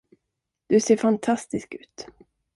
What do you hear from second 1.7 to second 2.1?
ut.